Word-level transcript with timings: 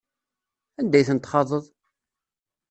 Anda 0.79 0.95
ay 0.99 1.05
ten-txaḍeḍ? 1.07 1.65